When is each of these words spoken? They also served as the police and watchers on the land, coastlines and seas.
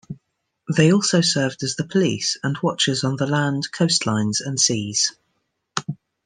They 0.75 0.91
also 0.91 1.21
served 1.21 1.61
as 1.61 1.75
the 1.75 1.83
police 1.85 2.35
and 2.41 2.57
watchers 2.63 3.03
on 3.03 3.17
the 3.17 3.27
land, 3.27 3.67
coastlines 3.71 4.37
and 4.43 4.59
seas. 4.59 5.15